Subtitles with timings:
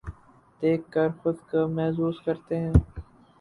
[0.61, 2.73] دیکھ کر خود کو محظوظ کرتے ہیں